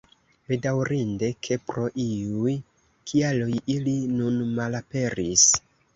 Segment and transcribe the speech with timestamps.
[0.51, 2.55] Bedaŭrinde, ke pro iuj
[3.11, 5.45] kialoj ili nun malaperis.